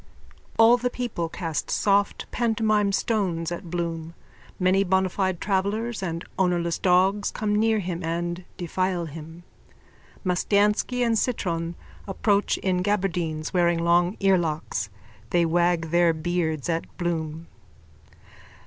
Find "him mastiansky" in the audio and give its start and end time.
9.05-11.05